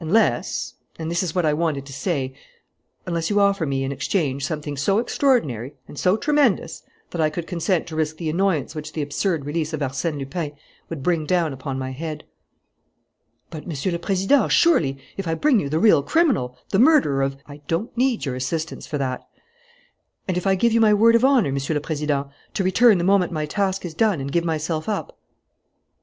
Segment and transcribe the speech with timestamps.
[0.00, 2.34] "Unless and this is what I wanted to say
[3.06, 7.46] unless you offer me in exchange something so extraordinary and so tremendous that I could
[7.46, 10.52] consent to risk the annoyance which the absurd release of Arsène Lupin
[10.90, 12.24] would bring down upon my head."
[13.48, 17.38] "But, Monsieur le President, surely, if I bring you the real criminal, the murderer of"
[17.46, 19.26] "I don't need your assistance for that."
[20.28, 23.04] "And if I give you my word of honour, Monsieur le Président, to return the
[23.04, 25.16] moment my task is done and give myself up?"